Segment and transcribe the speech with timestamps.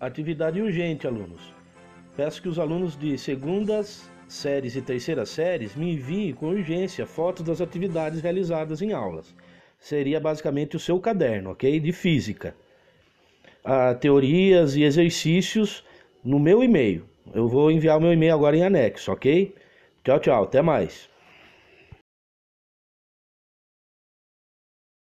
[0.00, 1.52] atividade urgente, alunos.
[2.16, 7.44] Peço que os alunos de segundas séries e terceiras séries me enviem com urgência fotos
[7.44, 9.34] das atividades realizadas em aulas.
[9.78, 11.78] Seria basicamente o seu caderno, ok?
[11.78, 12.54] De física.
[13.64, 15.84] Ah, teorias e exercícios
[16.24, 17.04] no meu e-mail.
[17.34, 19.54] Eu vou enviar o meu e-mail agora em anexo, ok?
[20.04, 20.44] Tchau, tchau.
[20.44, 21.08] Até mais.